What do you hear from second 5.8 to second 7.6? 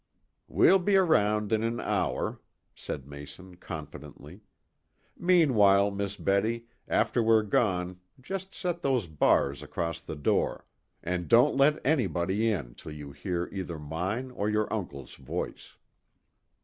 Miss Betty, after we're